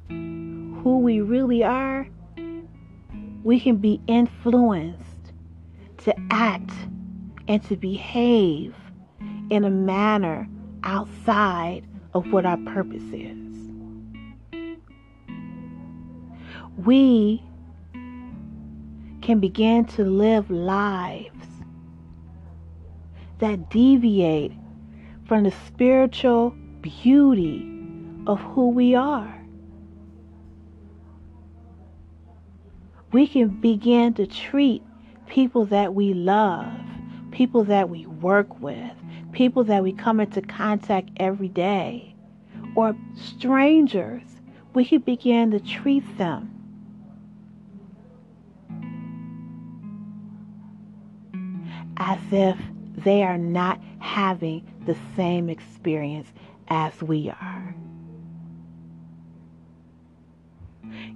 who 0.08 1.00
we 1.02 1.20
really 1.20 1.64
are, 1.64 2.08
we 3.42 3.58
can 3.58 3.76
be 3.76 4.00
influenced 4.06 5.32
to 5.98 6.14
act 6.30 6.70
and 7.48 7.62
to 7.64 7.76
behave 7.76 8.74
in 9.50 9.64
a 9.64 9.70
manner 9.70 10.48
outside 10.84 11.84
of 12.14 12.30
what 12.32 12.46
our 12.46 12.58
purpose 12.58 13.02
is. 13.12 13.38
We 16.76 17.42
can 19.22 19.40
begin 19.40 19.84
to 19.84 20.04
live 20.04 20.50
lives 20.50 21.46
that 23.38 23.70
deviate 23.70 24.52
from 25.26 25.44
the 25.44 25.52
spiritual 25.66 26.50
beauty 26.80 27.68
of 28.26 28.40
who 28.40 28.68
we 28.68 28.94
are. 28.94 29.42
we 33.12 33.26
can 33.26 33.48
begin 33.48 34.14
to 34.14 34.26
treat 34.26 34.82
people 35.26 35.66
that 35.66 35.94
we 35.94 36.14
love, 36.14 36.72
people 37.30 37.62
that 37.64 37.88
we 37.90 38.06
work 38.06 38.60
with, 38.60 38.90
people 39.32 39.62
that 39.64 39.82
we 39.82 39.92
come 39.92 40.18
into 40.18 40.40
contact 40.40 41.10
every 41.18 41.48
day, 41.48 42.14
or 42.74 42.96
strangers, 43.14 44.22
we 44.74 44.84
can 44.84 45.00
begin 45.00 45.50
to 45.50 45.60
treat 45.60 46.02
them 46.16 46.48
if 52.32 52.56
they 52.96 53.22
are 53.22 53.38
not 53.38 53.80
having 53.98 54.66
the 54.86 54.96
same 55.16 55.48
experience 55.48 56.28
as 56.68 57.00
we 57.02 57.30
are. 57.30 57.74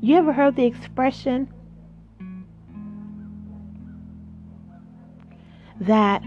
You 0.01 0.17
ever 0.17 0.33
heard 0.33 0.57
the 0.57 0.65
expression 0.65 1.53
that 5.81 6.23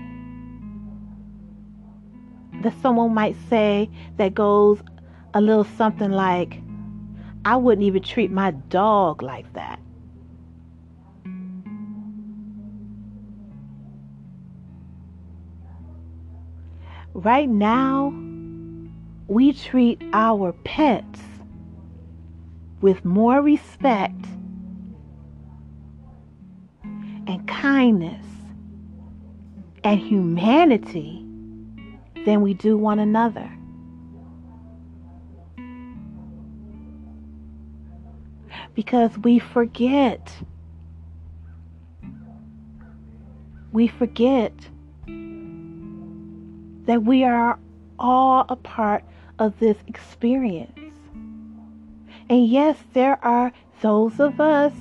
that 2.62 2.74
someone 2.82 3.14
might 3.14 3.36
say 3.50 3.90
that 4.18 4.34
goes 4.34 4.82
a 5.34 5.42
little 5.42 5.64
something 5.64 6.12
like 6.12 6.62
I 7.46 7.56
wouldn't 7.56 7.86
even 7.86 8.04
treat 8.04 8.32
my 8.32 8.52
dog 8.52 9.22
like 9.22 9.52
that. 9.54 9.80
Right 17.24 17.50
now, 17.50 18.14
we 19.28 19.52
treat 19.52 20.02
our 20.14 20.54
pets 20.54 21.20
with 22.80 23.04
more 23.04 23.42
respect 23.42 24.26
and 26.82 27.46
kindness 27.46 28.26
and 29.84 30.00
humanity 30.00 31.26
than 32.26 32.42
we 32.42 32.54
do 32.54 32.78
one 32.78 33.00
another. 33.00 33.52
Because 38.76 39.18
we 39.18 39.40
forget. 39.40 40.32
We 43.74 43.90
forget 43.90 44.54
that 46.90 47.04
we 47.04 47.24
are 47.24 47.60
all 48.00 48.48
a 48.50 48.56
part 48.56 49.04
of 49.38 49.60
this 49.60 49.78
experience. 49.86 50.96
And 52.28 52.48
yes, 52.48 52.78
there 52.94 53.24
are 53.24 53.54
those 53.84 54.20
of 54.20 54.42
us 54.42 54.74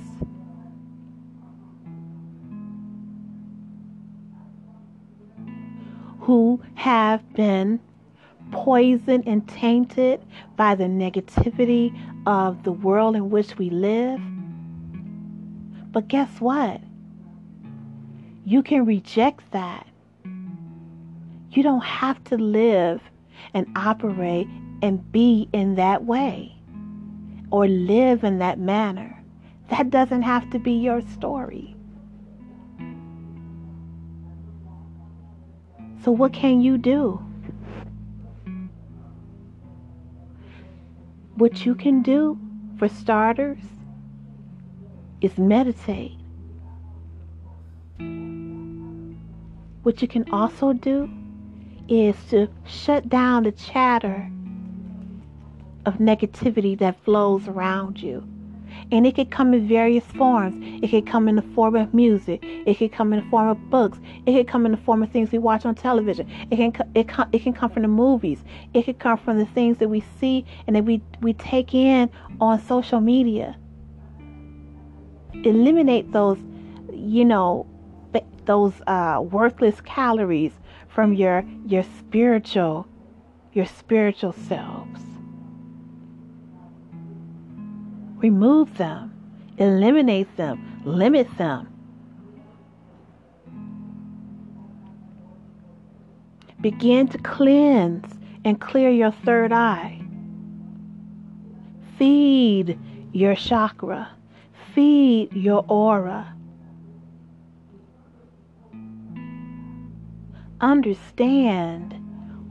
who 6.21 6.59
have 6.73 7.21
been 7.35 7.79
poisoned 8.49 9.27
and 9.27 9.47
tainted 9.47 10.19
by 10.55 10.73
the 10.73 10.85
negativity 10.85 11.95
of 12.25 12.63
the 12.63 12.71
world 12.71 13.17
in 13.17 13.29
which 13.29 13.55
we 13.59 13.69
live. 13.69 14.19
But 15.91 16.07
guess 16.07 16.41
what? 16.41 16.81
You 18.45 18.63
can 18.63 18.87
reject 18.87 19.51
that 19.51 19.85
you 21.51 21.63
don't 21.63 21.83
have 21.83 22.23
to 22.25 22.37
live 22.37 23.01
and 23.53 23.65
operate 23.75 24.47
and 24.81 25.11
be 25.11 25.49
in 25.53 25.75
that 25.75 26.05
way 26.05 26.55
or 27.51 27.67
live 27.67 28.23
in 28.23 28.39
that 28.39 28.59
manner. 28.59 29.21
That 29.69 29.89
doesn't 29.89 30.21
have 30.21 30.49
to 30.51 30.59
be 30.59 30.73
your 30.73 31.01
story. 31.01 31.75
So, 36.03 36.11
what 36.11 36.33
can 36.33 36.61
you 36.61 36.77
do? 36.77 37.23
What 41.35 41.65
you 41.65 41.75
can 41.75 42.01
do, 42.01 42.39
for 42.77 42.87
starters, 42.87 43.59
is 45.21 45.37
meditate. 45.37 46.17
What 49.83 50.01
you 50.01 50.07
can 50.07 50.29
also 50.31 50.73
do 50.73 51.09
is 51.89 52.15
to 52.29 52.47
shut 52.65 53.09
down 53.09 53.43
the 53.43 53.51
chatter 53.51 54.31
of 55.85 55.95
negativity 55.95 56.77
that 56.77 57.03
flows 57.03 57.47
around 57.47 58.01
you. 58.01 58.23
And 58.91 59.05
it 59.05 59.15
could 59.15 59.31
come 59.31 59.53
in 59.53 59.67
various 59.67 60.05
forms. 60.05 60.55
It 60.83 60.89
could 60.89 61.07
come 61.07 61.27
in 61.27 61.35
the 61.35 61.41
form 61.41 61.75
of 61.75 61.93
music. 61.93 62.39
It 62.43 62.77
could 62.77 62.91
come 62.91 63.13
in 63.13 63.23
the 63.23 63.29
form 63.29 63.49
of 63.49 63.69
books. 63.69 63.99
It 64.25 64.33
could 64.33 64.47
come 64.47 64.65
in 64.65 64.71
the 64.71 64.77
form 64.77 65.03
of 65.03 65.11
things 65.11 65.31
we 65.31 65.37
watch 65.37 65.65
on 65.65 65.75
television. 65.75 66.29
It 66.49 66.57
can 66.57 66.91
it, 66.95 67.09
it 67.31 67.43
can 67.43 67.53
come 67.53 67.69
from 67.69 67.83
the 67.83 67.87
movies. 67.87 68.43
It 68.73 68.83
could 68.83 68.99
come 68.99 69.17
from 69.17 69.37
the 69.37 69.45
things 69.45 69.77
that 69.79 69.89
we 69.89 70.03
see 70.19 70.45
and 70.65 70.75
that 70.75 70.85
we, 70.85 71.01
we 71.21 71.33
take 71.33 71.73
in 71.73 72.09
on 72.39 72.61
social 72.61 72.99
media. 72.99 73.57
Eliminate 75.43 76.11
those, 76.11 76.37
you 76.91 77.25
know, 77.25 77.67
those 78.45 78.73
uh, 78.87 79.21
worthless 79.21 79.79
calories 79.81 80.51
from 80.89 81.13
your 81.13 81.43
your 81.65 81.83
spiritual 81.83 82.87
your 83.53 83.65
spiritual 83.65 84.33
selves. 84.33 85.01
Remove 88.17 88.77
them, 88.77 89.13
eliminate 89.57 90.35
them, 90.35 90.81
limit 90.85 91.27
them. 91.37 91.67
Begin 96.61 97.07
to 97.07 97.17
cleanse 97.19 98.19
and 98.43 98.59
clear 98.59 98.89
your 98.89 99.11
third 99.11 99.53
eye. 99.53 100.01
Feed 101.97 102.77
your 103.13 103.35
chakra. 103.35 104.09
Feed 104.73 105.33
your 105.33 105.65
aura. 105.67 106.35
Understand 110.61 111.95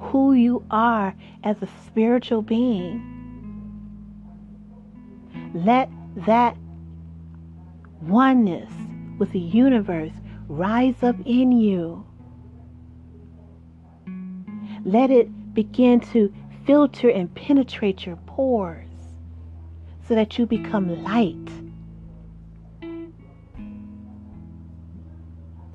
who 0.01 0.33
you 0.33 0.65
are 0.71 1.15
as 1.45 1.57
a 1.63 1.69
spiritual 1.87 2.43
being. 2.43 3.03
Let 5.55 5.91
that 6.27 6.57
oneness 8.03 8.71
with 9.19 9.33
the 9.33 9.41
universe 9.41 10.13
rise 10.49 11.03
up 11.03 11.17
in 11.25 11.53
you. 11.53 12.05
Let 14.85 15.11
it 15.11 15.55
begin 15.55 16.01
to 16.13 16.33
filter 16.65 17.09
and 17.11 17.35
penetrate 17.35 18.07
your 18.07 18.17
pores 18.27 18.89
so 20.07 20.15
that 20.15 20.39
you 20.39 20.47
become 20.47 21.03
light. 21.03 21.37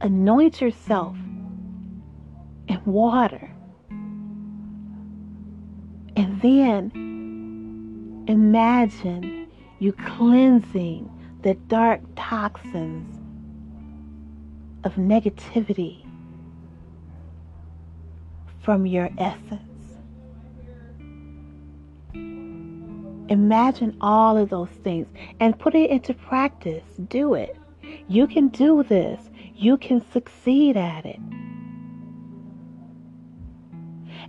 Anoint 0.02 0.60
yourself 0.62 1.16
and 2.68 2.86
water. 2.86 3.52
And 6.16 6.42
then 6.42 6.92
imagine 8.28 9.48
you 9.80 9.94
cleansing 9.94 11.10
the 11.42 11.56
dark 11.56 12.02
toxins 12.16 13.20
of 14.84 14.96
negativity 14.96 16.06
from 18.62 18.86
your 18.86 19.10
essence. 19.18 19.62
Imagine 23.30 23.98
all 24.00 24.38
of 24.38 24.50
those 24.50 24.70
things 24.84 25.08
and 25.40 25.58
put 25.58 25.76
it 25.76 25.90
into 25.90 26.14
practice. 26.14 26.84
Do 27.08 27.34
it. 27.34 27.58
You 28.08 28.28
can 28.28 28.50
do 28.50 28.84
this. 28.84 29.30
You 29.56 29.78
can 29.78 30.02
succeed 30.12 30.78
at 30.78 31.06
it. 31.06 31.20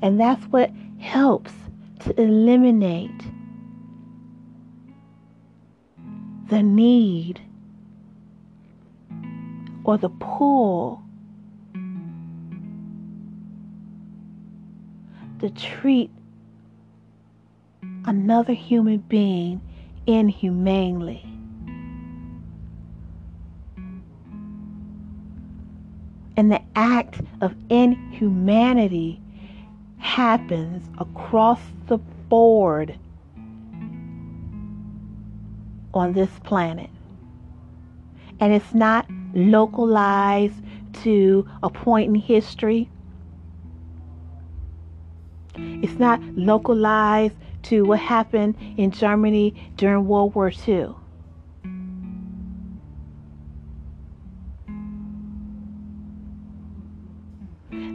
And 0.05 0.21
that's 0.21 0.45
what 0.49 0.71
helps 0.99 1.55
to 2.01 2.21
eliminate 2.21 3.23
the 6.51 6.63
need 6.63 7.41
or 9.83 9.97
the 9.97 10.11
pull 10.11 11.03
to 15.41 15.49
treat 15.49 16.11
another 18.05 18.53
human 18.53 18.99
being 18.99 19.63
inhumanely. 20.07 21.25
And 26.37 26.53
the 26.53 26.61
act 26.77 27.23
of 27.41 27.55
inhumanity 27.71 29.23
happens 30.05 30.87
across 30.99 31.59
the 31.87 31.97
board 32.29 32.97
on 35.95 36.13
this 36.13 36.29
planet. 36.45 36.91
And 38.39 38.53
it's 38.53 38.75
not 38.75 39.07
localized 39.33 40.63
to 41.05 41.49
a 41.63 41.71
point 41.71 42.11
in 42.11 42.15
history. 42.17 42.91
It's 45.57 45.99
not 45.99 46.23
localized 46.37 47.37
to 47.63 47.85
what 47.85 47.99
happened 47.99 48.57
in 48.77 48.91
Germany 48.91 49.55
during 49.77 50.07
World 50.07 50.35
War 50.35 50.53
II. 50.69 50.91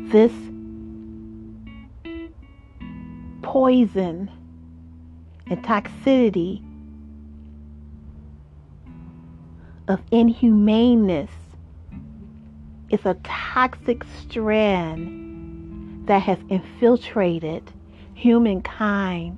This 0.10 0.34
poison 3.60 4.32
and 5.48 5.62
toxicity 5.66 6.64
of 9.90 10.00
inhumaneness 10.12 11.30
is 12.90 13.06
a 13.06 13.16
toxic 13.26 14.06
strand 14.22 16.08
that 16.08 16.22
has 16.22 16.38
infiltrated 16.48 17.70
humankind 18.14 19.38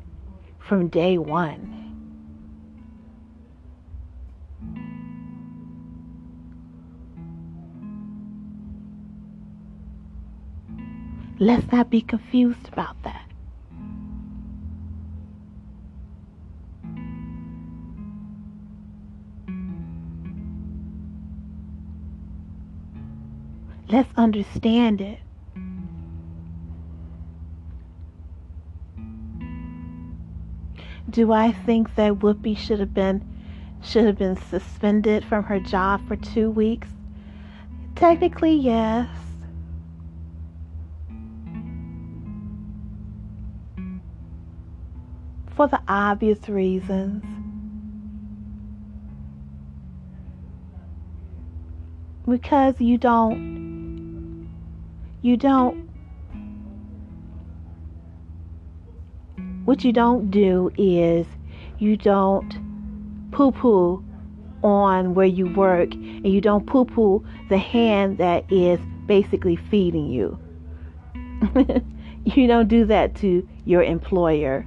from 0.59 0.87
day 0.87 1.17
one. 1.17 1.79
Let's 11.39 11.71
not 11.71 11.89
be 11.89 12.01
confused 12.01 12.67
about 12.71 13.01
that. 13.01 13.30
Let's 23.91 24.09
understand 24.15 25.01
it. 25.01 25.19
Do 31.09 31.33
I 31.33 31.51
think 31.51 31.95
that 31.95 32.13
Whoopi 32.19 32.57
should 32.57 32.79
have 32.79 32.93
been 32.93 33.21
should 33.83 34.05
have 34.05 34.17
been 34.17 34.37
suspended 34.37 35.25
from 35.25 35.43
her 35.43 35.59
job 35.59 36.07
for 36.07 36.15
2 36.15 36.49
weeks? 36.49 36.87
Technically, 37.95 38.55
yes. 38.55 39.09
For 45.47 45.67
the 45.67 45.81
obvious 45.89 46.47
reasons. 46.47 47.25
Because 52.25 52.79
you 52.79 52.97
don't 52.97 53.60
you 55.21 55.37
don't 55.37 55.89
what 59.65 59.83
you 59.83 59.93
don't 59.93 60.31
do 60.31 60.71
is 60.77 61.27
you 61.77 61.95
don't 61.95 62.51
poo 63.31 63.51
poo 63.51 64.03
on 64.63 65.13
where 65.13 65.25
you 65.25 65.47
work 65.53 65.93
and 65.93 66.27
you 66.27 66.41
don't 66.41 66.65
poo 66.65 66.85
poo 66.85 67.25
the 67.49 67.57
hand 67.57 68.17
that 68.17 68.51
is 68.51 68.79
basically 69.05 69.55
feeding 69.55 70.07
you. 70.07 70.39
you 72.25 72.47
don't 72.47 72.67
do 72.67 72.85
that 72.85 73.15
to 73.15 73.47
your 73.65 73.83
employer. 73.83 74.65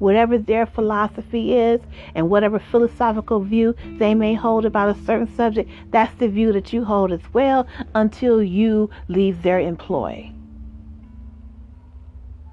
Whatever 0.00 0.38
their 0.38 0.64
philosophy 0.64 1.54
is 1.54 1.78
and 2.14 2.30
whatever 2.30 2.58
philosophical 2.58 3.40
view 3.40 3.74
they 3.98 4.14
may 4.14 4.32
hold 4.32 4.64
about 4.64 4.96
a 4.96 5.04
certain 5.04 5.32
subject, 5.36 5.70
that's 5.90 6.14
the 6.18 6.26
view 6.26 6.52
that 6.54 6.72
you 6.72 6.84
hold 6.84 7.12
as 7.12 7.20
well 7.34 7.66
until 7.94 8.42
you 8.42 8.88
leave 9.08 9.42
their 9.42 9.60
employ. 9.60 10.32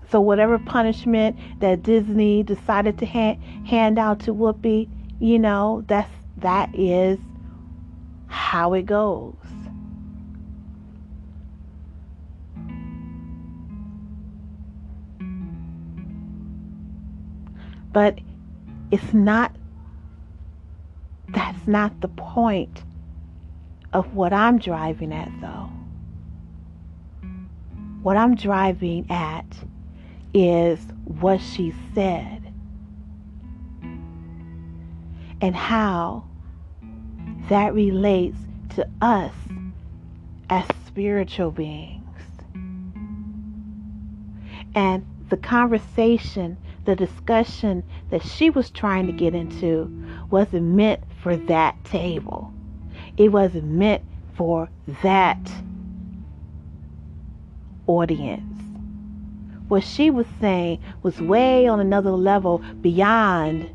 So 0.10 0.20
whatever 0.20 0.60
punishment 0.60 1.38
that 1.60 1.84
Disney 1.84 2.44
decided 2.44 2.98
to 3.00 3.06
hand, 3.06 3.42
hand 3.66 3.98
out 3.98 4.20
to 4.22 4.34
Whoopi, 4.34 4.90
you 5.20 5.40
know, 5.40 5.86
that's 5.88 6.12
that 6.38 6.70
is 6.76 7.18
how 8.28 8.74
it 8.74 8.86
goes. 8.86 9.36
But 17.98 18.20
it's 18.92 19.12
not 19.12 19.56
that's 21.30 21.66
not 21.66 22.00
the 22.00 22.10
point 22.10 22.84
of 23.92 24.14
what 24.14 24.32
I'm 24.32 24.60
driving 24.60 25.12
at 25.12 25.32
though. 25.42 25.72
What 28.04 28.16
I'm 28.16 28.36
driving 28.36 29.10
at 29.10 29.48
is 30.32 30.80
what 31.06 31.42
she 31.42 31.74
said 31.96 32.54
and 35.42 35.56
how 35.56 36.24
that 37.50 37.74
relates 37.74 38.38
to 38.76 38.88
us 39.02 39.34
as 40.52 40.68
spiritual 40.86 41.50
beings. 41.50 42.04
And 44.76 45.04
the 45.30 45.38
conversation, 45.38 46.58
the 46.88 46.96
discussion 46.96 47.84
that 48.10 48.24
she 48.24 48.50
was 48.50 48.72
trying 48.72 49.06
to 49.06 49.14
get 49.14 49.36
into 49.36 49.92
wasn't 50.32 50.66
meant 50.66 51.04
for 51.22 51.36
that 51.36 51.76
table. 51.84 52.52
It 53.18 53.30
wasn't 53.30 53.66
meant 53.66 54.02
for 54.34 54.70
that 55.04 55.52
audience 57.86 58.58
what 59.68 59.84
she 59.84 60.10
was 60.10 60.26
saying 60.40 60.80
was 61.02 61.20
way 61.20 61.68
on 61.68 61.80
another 61.80 62.12
level 62.12 62.60
beyond 62.82 63.70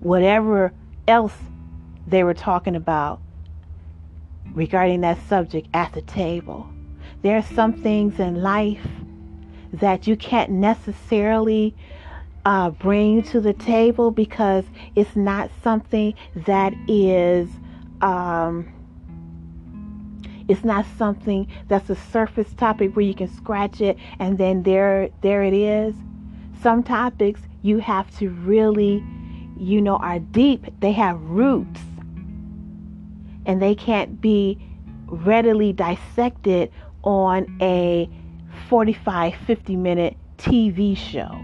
whatever 0.00 0.72
else 1.06 1.36
they 2.06 2.24
were 2.24 2.34
talking 2.34 2.74
about 2.74 3.20
regarding 4.54 5.02
that 5.02 5.18
subject 5.28 5.68
at 5.74 5.92
the 5.92 6.02
table. 6.02 6.66
There 7.22 7.36
are 7.36 7.42
some 7.54 7.74
things 7.74 8.18
in 8.18 8.42
life 8.42 8.86
that 9.72 10.06
you 10.06 10.16
can't 10.16 10.50
necessarily 10.50 11.74
uh, 12.44 12.70
bring 12.70 13.22
to 13.22 13.40
the 13.40 13.52
table 13.52 14.10
because 14.10 14.64
it's 14.96 15.14
not 15.14 15.50
something 15.62 16.14
that 16.34 16.72
is. 16.88 17.48
Um, 18.00 18.72
it's 20.48 20.64
not 20.64 20.84
something 20.96 21.46
that's 21.68 21.90
a 21.90 21.94
surface 21.94 22.52
topic 22.54 22.96
where 22.96 23.04
you 23.04 23.14
can 23.14 23.28
scratch 23.28 23.80
it 23.80 23.96
and 24.18 24.36
then 24.36 24.62
there 24.64 25.10
there 25.20 25.44
it 25.44 25.54
is. 25.54 25.94
Some 26.62 26.82
topics 26.82 27.40
you 27.62 27.78
have 27.78 28.10
to 28.18 28.30
really, 28.30 29.04
you 29.58 29.80
know, 29.80 29.96
are 29.98 30.18
deep. 30.18 30.66
They 30.80 30.92
have 30.92 31.20
roots. 31.22 31.80
And 33.46 33.60
they 33.62 33.74
can't 33.74 34.20
be 34.20 34.58
readily 35.06 35.72
dissected 35.72 36.70
on 37.02 37.56
a 37.60 38.08
45 38.68 39.34
50 39.46 39.76
minute 39.76 40.16
TV 40.38 40.96
show. 40.96 41.38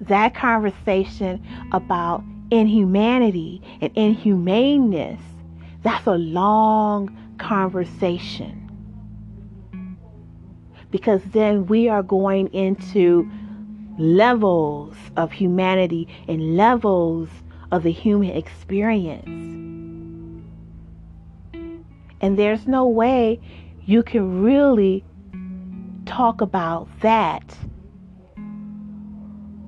That 0.00 0.34
conversation 0.34 1.44
about 1.72 2.22
inhumanity 2.50 3.62
and 3.80 3.90
inhumaneness, 3.96 5.20
that's 5.82 6.06
a 6.06 6.12
long 6.16 7.16
conversation. 7.38 8.60
Because 10.90 11.22
then 11.24 11.66
we 11.66 11.88
are 11.88 12.02
going 12.02 12.48
into 12.48 13.28
levels 13.98 14.96
of 15.16 15.32
humanity 15.32 16.08
and 16.28 16.56
levels 16.56 17.28
of 17.72 17.82
the 17.82 17.90
human 17.90 18.30
experience. 18.30 19.63
And 22.24 22.38
there's 22.38 22.66
no 22.66 22.88
way 22.88 23.38
you 23.84 24.02
can 24.02 24.42
really 24.42 25.04
talk 26.06 26.40
about 26.40 26.88
that 27.00 27.54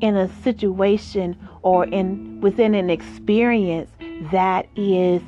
in 0.00 0.16
a 0.16 0.26
situation 0.42 1.36
or 1.60 1.84
in 1.84 2.40
within 2.40 2.74
an 2.74 2.88
experience 2.88 3.90
that 4.32 4.68
is 4.74 5.20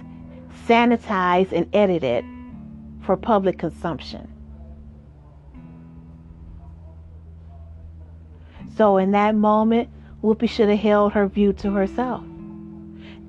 sanitized 0.67 1.53
and 1.53 1.69
edited 1.75 2.25
for 3.03 3.15
public 3.15 3.59
consumption. 3.59 4.33
So 8.75 8.97
in 8.97 9.11
that 9.11 9.35
moment, 9.35 9.91
Whoopi 10.25 10.49
should 10.49 10.71
have 10.71 10.79
held 10.79 11.13
her 11.13 11.27
view 11.29 11.53
to 11.53 11.73
herself. 11.73 12.23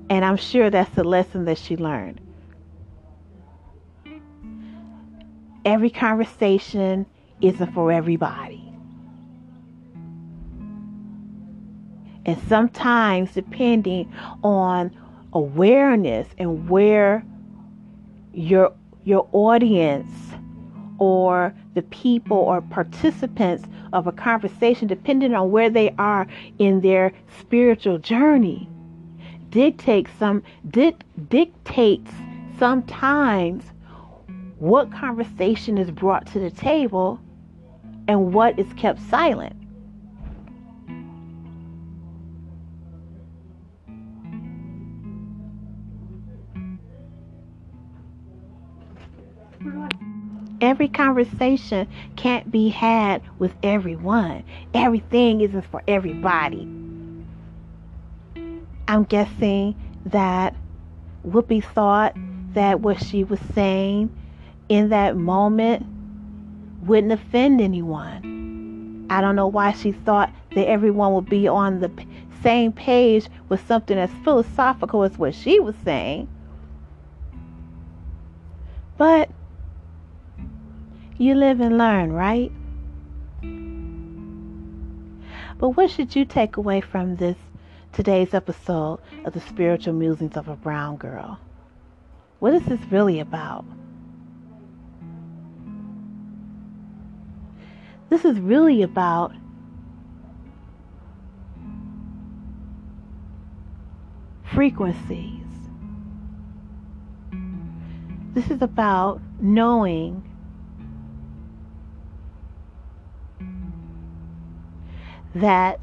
And 0.08 0.24
I'm 0.24 0.38
sure 0.38 0.70
that's 0.70 0.94
the 0.94 1.04
lesson 1.04 1.44
that 1.44 1.58
she 1.58 1.76
learned. 1.76 2.29
Every 5.64 5.90
conversation 5.90 7.06
isn't 7.40 7.72
for 7.72 7.92
everybody. 7.92 8.62
And 12.26 12.38
sometimes, 12.48 13.32
depending 13.32 14.12
on 14.42 14.90
awareness 15.32 16.28
and 16.38 16.68
where 16.68 17.24
your 18.32 18.72
your 19.04 19.28
audience 19.32 20.10
or 20.98 21.54
the 21.74 21.82
people 21.82 22.36
or 22.36 22.60
participants 22.60 23.64
of 23.92 24.06
a 24.06 24.12
conversation, 24.12 24.86
depending 24.86 25.34
on 25.34 25.50
where 25.50 25.70
they 25.70 25.94
are 25.98 26.26
in 26.58 26.80
their 26.82 27.12
spiritual 27.38 27.98
journey, 27.98 28.68
dictates 29.48 30.10
some 30.18 30.42
dictates 30.68 32.12
sometimes 32.58 33.64
what 34.60 34.92
conversation 34.92 35.78
is 35.78 35.90
brought 35.90 36.26
to 36.26 36.38
the 36.38 36.50
table 36.50 37.18
and 38.06 38.34
what 38.34 38.58
is 38.58 38.70
kept 38.74 39.00
silent. 39.08 39.56
Every 50.60 50.88
conversation 50.88 51.88
can't 52.16 52.50
be 52.50 52.68
had 52.68 53.22
with 53.38 53.54
everyone. 53.62 54.44
Everything 54.74 55.40
isn't 55.40 55.64
for 55.70 55.82
everybody. 55.88 56.68
I'm 58.86 59.04
guessing 59.04 59.74
that 60.04 60.54
Whoopi 61.26 61.64
thought 61.64 62.14
that 62.52 62.80
what 62.80 63.02
she 63.02 63.24
was 63.24 63.40
saying 63.54 64.14
in 64.70 64.88
that 64.90 65.16
moment 65.16 65.84
wouldn't 66.86 67.12
offend 67.12 67.60
anyone. 67.60 69.06
I 69.10 69.20
don't 69.20 69.34
know 69.34 69.48
why 69.48 69.72
she 69.72 69.90
thought 69.90 70.32
that 70.54 70.68
everyone 70.68 71.12
would 71.14 71.28
be 71.28 71.48
on 71.48 71.80
the 71.80 71.90
same 72.42 72.72
page 72.72 73.26
with 73.48 73.66
something 73.66 73.98
as 73.98 74.10
philosophical 74.24 75.02
as 75.02 75.18
what 75.18 75.34
she 75.34 75.58
was 75.58 75.74
saying. 75.84 76.28
But 78.96 79.28
you 81.18 81.34
live 81.34 81.60
and 81.60 81.76
learn, 81.76 82.12
right? 82.12 82.52
But 85.58 85.70
what 85.70 85.90
should 85.90 86.14
you 86.14 86.24
take 86.24 86.56
away 86.56 86.80
from 86.80 87.16
this 87.16 87.36
today's 87.92 88.34
episode 88.34 89.00
of 89.24 89.32
the 89.32 89.40
spiritual 89.40 89.94
musings 89.94 90.36
of 90.36 90.46
a 90.48 90.54
brown 90.54 90.96
girl? 90.96 91.40
What 92.38 92.54
is 92.54 92.64
this 92.66 92.80
really 92.90 93.18
about? 93.18 93.64
This 98.10 98.24
is 98.24 98.40
really 98.40 98.82
about 98.82 99.32
frequencies. 104.52 105.46
This 108.34 108.50
is 108.50 108.62
about 108.62 109.20
knowing 109.40 110.28
that 115.34 115.78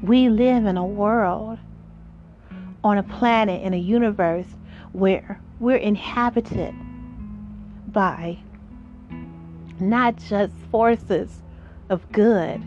we 0.00 0.28
live 0.28 0.64
in 0.64 0.76
a 0.76 0.86
world, 0.86 1.58
on 2.84 2.98
a 2.98 3.02
planet, 3.02 3.62
in 3.62 3.74
a 3.74 3.78
universe 3.78 4.46
where 4.92 5.40
we're 5.58 5.76
inhabited 5.76 6.72
by 7.88 8.38
not 9.80 10.16
just 10.16 10.54
forces 10.70 11.42
of 11.90 12.10
good, 12.12 12.62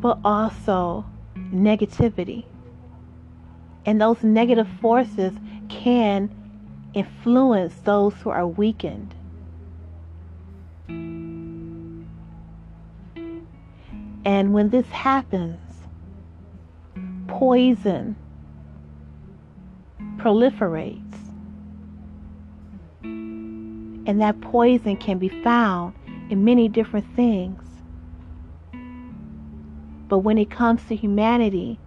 but 0.00 0.18
also 0.24 1.04
negativity. 1.36 2.44
And 3.86 4.00
those 4.00 4.22
negative 4.22 4.68
forces 4.80 5.32
can 5.68 6.30
influence 6.94 7.74
those 7.84 8.14
who 8.14 8.30
are 8.30 8.46
weakened. 8.46 9.14
And 14.26 14.54
when 14.54 14.70
this 14.70 14.88
happens, 14.88 15.60
poison 17.28 18.16
proliferates. 20.16 21.00
And 23.02 24.20
that 24.20 24.40
poison 24.40 24.96
can 24.96 25.18
be 25.18 25.28
found 25.42 25.94
in 26.30 26.44
many 26.44 26.68
different 26.68 27.06
things. 27.14 27.62
But 30.08 30.18
when 30.18 30.38
it 30.38 30.50
comes 30.50 30.84
to 30.88 30.96
humanity, 30.96 31.78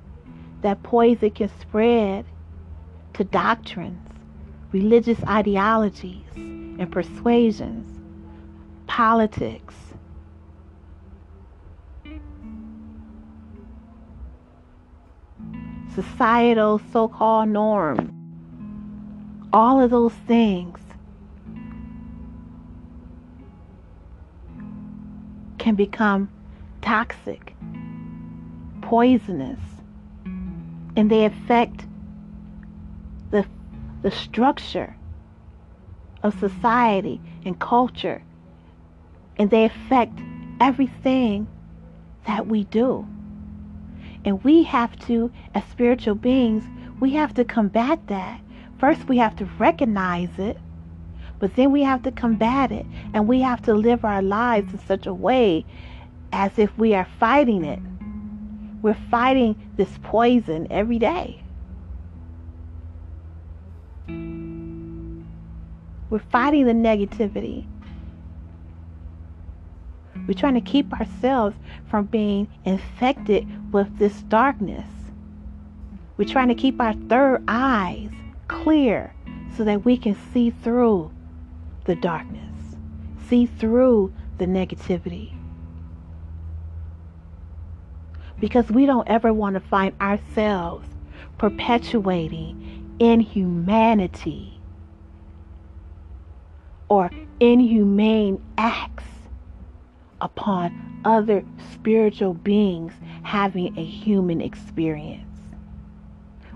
that 0.62 0.84
poison 0.84 1.32
can 1.32 1.50
spread 1.60 2.26
to 3.14 3.24
doctrines, 3.24 4.08
religious 4.72 5.24
ideologies, 5.24 6.26
and 6.36 6.92
persuasions, 6.92 7.86
politics, 8.88 9.76
societal 15.94 16.80
so 16.92 17.08
called 17.08 17.50
norms, 17.50 18.12
all 19.54 19.82
of 19.82 19.90
those 19.90 20.14
things 20.28 20.80
can 25.68 25.76
become 25.76 26.30
toxic, 26.82 27.54
poisonous, 28.80 29.60
and 30.96 31.12
they 31.12 31.26
affect 31.26 31.86
the, 33.32 33.46
the 34.02 34.10
structure 34.10 34.96
of 36.24 36.40
society 36.40 37.20
and 37.44 37.60
culture, 37.60 38.24
and 39.36 39.50
they 39.50 39.66
affect 39.66 40.18
everything 40.62 41.46
that 42.26 42.48
we 42.48 42.64
do. 42.64 43.06
And 44.24 44.42
we 44.46 44.64
have 44.64 44.98
to, 45.08 45.34
as 45.54 45.66
spiritual 45.66 46.16
beings, 46.16 46.64
we 47.02 47.12
have 47.16 47.34
to 47.34 47.44
combat 47.44 48.08
that. 48.08 48.40
First, 48.80 49.10
we 49.10 49.18
have 49.18 49.36
to 49.36 49.46
recognize 49.60 50.30
it, 50.38 50.58
but 51.40 51.56
then 51.56 51.72
we 51.72 51.84
have 51.84 52.04
to 52.04 52.12
combat 52.12 52.72
it. 52.72 52.86
And 53.14 53.28
we 53.28 53.42
have 53.42 53.62
to 53.64 53.74
live 53.74 54.04
our 54.04 54.22
lives 54.22 54.74
in 54.74 54.80
such 54.80 55.06
a 55.06 55.14
way 55.14 55.66
as 56.32 56.58
if 56.58 56.76
we 56.78 56.94
are 56.94 57.08
fighting 57.20 57.64
it. 57.64 57.80
We're 58.82 58.98
fighting 59.10 59.72
this 59.76 59.90
poison 60.04 60.68
every 60.70 61.00
day. 61.00 61.44
We're 66.10 66.20
fighting 66.20 66.66
the 66.66 66.74
negativity. 66.74 67.68
We're 70.28 70.34
trying 70.34 70.56
to 70.56 70.62
keep 70.62 70.92
ourselves 70.94 71.56
from 71.90 72.06
being 72.06 72.48
infected 72.66 73.48
with 73.74 73.98
this 73.98 74.22
darkness. 74.24 74.88
We're 76.18 76.28
trying 76.28 76.48
to 76.48 76.56
keep 76.56 76.82
our 76.82 76.94
third 76.94 77.44
eyes 77.48 78.10
clear 78.48 79.14
so 79.56 79.64
that 79.64 79.86
we 79.86 79.98
can 79.98 80.18
see 80.34 80.50
through 80.50 81.12
the 81.88 81.96
darkness, 81.96 82.76
see 83.28 83.48
through 83.48 84.14
the 84.38 84.46
negativity. 84.46 85.34
Because 88.40 88.70
we 88.70 88.86
don't 88.86 89.08
ever 89.08 89.34
want 89.34 89.56
to 89.56 89.60
find 89.60 89.96
ourselves 90.00 90.88
perpetuating 91.40 92.96
inhumanity 93.00 94.60
or 96.90 97.10
inhumane 97.40 98.44
acts 98.58 99.04
upon 100.22 101.02
other 101.06 101.44
spiritual 101.74 102.34
beings 102.34 102.94
having 103.24 103.78
a 103.78 103.84
human 103.84 104.42
experience. 104.42 105.24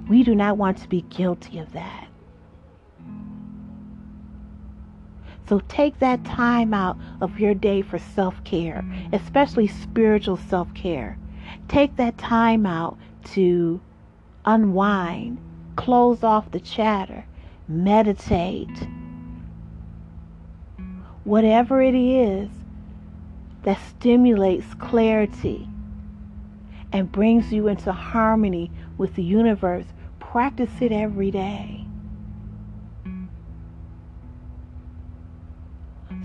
We 0.09 0.23
do 0.23 0.35
not 0.35 0.57
want 0.57 0.77
to 0.79 0.89
be 0.89 1.01
guilty 1.03 1.59
of 1.59 1.71
that. 1.73 2.10
So 5.51 5.59
take 5.67 5.99
that 5.99 6.23
time 6.23 6.73
out 6.73 6.97
of 7.19 7.37
your 7.37 7.53
day 7.53 7.81
for 7.81 7.99
self 7.99 8.41
care, 8.45 8.85
especially 9.11 9.67
spiritual 9.67 10.37
self 10.37 10.73
care. 10.73 11.17
Take 11.67 11.97
that 11.97 12.17
time 12.17 12.65
out 12.65 12.97
to 13.33 13.81
unwind, 14.45 15.39
close 15.75 16.23
off 16.23 16.51
the 16.51 16.61
chatter, 16.61 17.25
meditate. 17.67 18.87
Whatever 21.25 21.81
it 21.81 21.95
is 21.95 22.49
that 23.63 23.77
stimulates 23.89 24.73
clarity 24.75 25.67
and 26.93 27.11
brings 27.11 27.51
you 27.51 27.67
into 27.67 27.91
harmony 27.91 28.71
with 28.97 29.15
the 29.15 29.23
universe. 29.23 29.87
Practice 30.21 30.71
it 30.79 30.93
every 30.93 31.29
day 31.29 31.80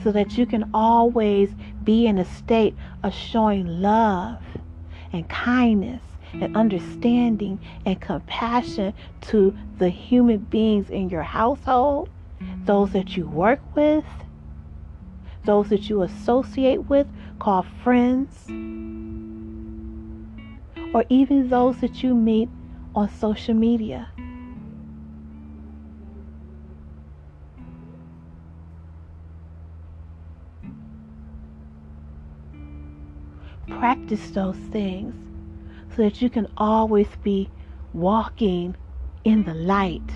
so 0.02 0.12
that 0.12 0.37
you 0.37 0.46
can 0.46 0.70
always 0.74 1.50
be 1.85 2.06
in 2.06 2.18
a 2.18 2.24
state 2.24 2.76
of 3.02 3.12
showing 3.14 3.66
love 3.66 4.42
and 5.12 5.28
kindness 5.28 6.02
and 6.32 6.54
mm. 6.54 6.56
understanding 6.56 7.59
and 7.85 8.00
compassion 8.00 8.92
to 9.22 9.56
the 9.78 9.88
human 9.88 10.38
beings 10.38 10.90
in 10.90 11.09
your 11.09 11.22
household, 11.22 12.09
those 12.64 12.92
that 12.92 13.16
you 13.16 13.26
work 13.26 13.61
with, 13.74 14.04
those 15.44 15.68
that 15.68 15.88
you 15.88 16.02
associate 16.02 16.88
with, 16.88 17.06
call 17.38 17.64
friends, 17.82 18.46
or 20.92 21.04
even 21.09 21.48
those 21.48 21.78
that 21.78 22.02
you 22.02 22.14
meet 22.14 22.48
on 22.94 23.09
social 23.09 23.54
media. 23.54 24.09
Practice 33.87 34.31
those 34.33 34.57
things 34.72 35.14
so 35.94 36.03
that 36.03 36.20
you 36.20 36.29
can 36.29 36.49
always 36.57 37.07
be 37.22 37.49
walking 37.92 38.75
in 39.22 39.44
the 39.44 39.55
light 39.55 40.11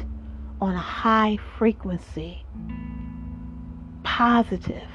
on 0.61 0.74
a 0.74 0.80
high 0.80 1.38
frequency, 1.56 2.44
positive. 4.02 4.88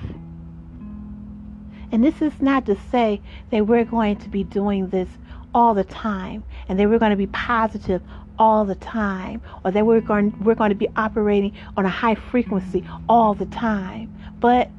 And 1.93 2.03
this 2.03 2.21
is 2.21 2.33
not 2.41 2.65
to 2.65 2.75
say 2.91 3.21
that 3.49 3.65
we're 3.65 3.85
going 3.85 4.17
to 4.17 4.27
be 4.27 4.43
doing 4.43 4.89
this 4.89 5.07
all 5.53 5.73
the 5.73 5.85
time 5.85 6.43
and 6.67 6.77
that 6.77 6.89
we're 6.89 6.99
going 6.99 7.11
to 7.11 7.15
be 7.15 7.27
positive 7.27 8.01
all 8.37 8.65
the 8.65 8.75
time 8.75 9.41
or 9.63 9.71
that 9.71 9.85
we're 9.85 10.01
going 10.01 10.37
we're 10.43 10.53
going 10.53 10.71
to 10.71 10.75
be 10.75 10.89
operating 10.97 11.53
on 11.77 11.85
a 11.85 11.89
high 11.89 12.15
frequency 12.15 12.85
all 13.07 13.33
the 13.33 13.45
time. 13.45 14.13
But 14.41 14.69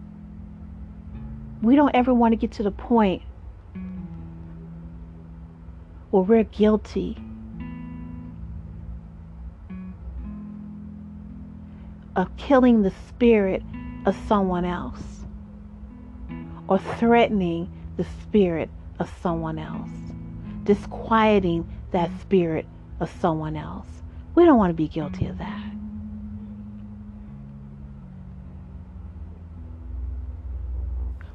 we 1.62 1.76
don't 1.76 1.94
ever 1.94 2.12
want 2.12 2.32
to 2.32 2.36
get 2.36 2.52
to 2.52 2.62
the 2.62 2.70
point 2.70 3.22
we're 6.24 6.44
guilty 6.44 7.16
of 12.14 12.34
killing 12.36 12.82
the 12.82 12.92
spirit 13.08 13.62
of 14.06 14.16
someone 14.26 14.64
else 14.64 15.24
or 16.68 16.78
threatening 16.78 17.70
the 17.96 18.06
spirit 18.22 18.70
of 18.98 19.12
someone 19.20 19.58
else 19.58 19.90
disquieting 20.66 21.66
that 21.92 22.10
spirit 22.20 22.66
of 23.00 23.10
someone 23.20 23.56
else. 23.56 23.86
We 24.34 24.44
don't 24.44 24.58
want 24.58 24.70
to 24.70 24.74
be 24.74 24.88
guilty 24.88 25.26
of 25.26 25.38
that. 25.38 25.62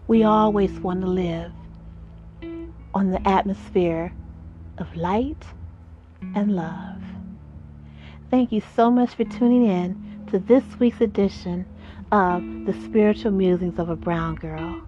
We 0.07 0.23
always 0.23 0.71
want 0.79 1.01
to 1.01 1.07
live 1.07 1.51
on 2.93 3.11
the 3.11 3.25
atmosphere 3.27 4.13
of 4.77 4.95
light 4.95 5.45
and 6.35 6.55
love. 6.55 7.01
Thank 8.29 8.51
you 8.51 8.61
so 8.75 8.89
much 8.89 9.15
for 9.15 9.25
tuning 9.25 9.65
in 9.65 10.23
to 10.27 10.39
this 10.39 10.63
week's 10.79 11.01
edition 11.01 11.65
of 12.11 12.43
the 12.65 12.73
Spiritual 12.85 13.31
Musings 13.31 13.79
of 13.79 13.89
a 13.89 13.95
Brown 13.95 14.35
Girl. 14.35 14.81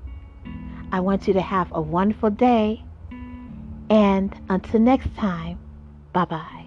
I 0.92 1.00
want 1.00 1.28
you 1.28 1.34
to 1.34 1.42
have 1.42 1.70
a 1.74 1.82
wonderful 1.82 2.30
day 2.30 2.84
and 3.90 4.34
until 4.50 4.80
next 4.80 5.16
time, 5.16 5.60
bye 6.14 6.26
bye. 6.26 6.63